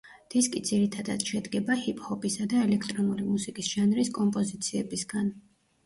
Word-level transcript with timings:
დისკი 0.35 0.61
ძირითადად 0.69 1.25
შედგება 1.33 1.77
ჰიპ 1.83 2.01
ჰოპისა 2.07 2.49
და 2.55 2.65
ელექტრონული 2.65 3.29
მუსიკის 3.31 3.73
ჟანრის 3.79 4.15
კომპოზიციებისგან. 4.21 5.35